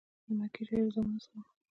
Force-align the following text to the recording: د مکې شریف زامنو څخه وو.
د 0.25 0.29
مکې 0.39 0.61
شریف 0.67 0.87
زامنو 0.93 1.19
څخه 1.23 1.39
وو. 1.41 1.49